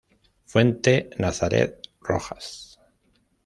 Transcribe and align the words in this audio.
Fuente: 0.45 1.11
Nazareth 1.19 1.77
Rojas. 1.99 2.79